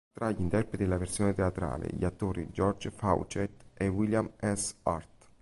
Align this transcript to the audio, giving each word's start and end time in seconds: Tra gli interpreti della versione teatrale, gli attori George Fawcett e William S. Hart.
Tra 0.11 0.31
gli 0.31 0.41
interpreti 0.41 0.77
della 0.81 0.97
versione 0.97 1.35
teatrale, 1.35 1.87
gli 1.93 2.05
attori 2.05 2.49
George 2.49 2.89
Fawcett 2.89 3.65
e 3.75 3.87
William 3.87 4.31
S. 4.41 4.73
Hart. 4.81 5.29